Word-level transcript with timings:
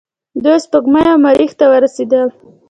دوی 0.43 0.57
سپوږمۍ 0.65 1.03
او 1.11 1.17
مریخ 1.25 1.51
ته 1.59 1.65
ورسیدل. 1.73 2.27